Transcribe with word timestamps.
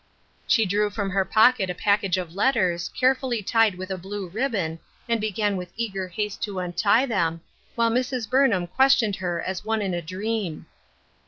She 0.47 0.65
drew 0.65 0.89
from 0.89 1.11
her 1.11 1.23
pocket 1.23 1.69
a 1.69 1.75
package 1.75 2.17
of 2.17 2.33
letters, 2.33 2.89
carefully 2.99 3.43
tied 3.43 3.75
with 3.75 3.91
a 3.91 3.99
blue 3.99 4.27
ribbon, 4.29 4.79
and 5.07 5.21
began 5.21 5.57
with 5.57 5.71
eager 5.75 6.07
haste 6.07 6.41
to 6.45 6.57
untie 6.57 7.05
them, 7.05 7.41
while 7.75 7.91
Mrs. 7.91 8.27
Burnham 8.27 8.65
questioned 8.65 9.17
her 9.17 9.39
as 9.43 9.63
one 9.63 9.79
in 9.83 9.93
a 9.93 10.01
dream. 10.01 10.65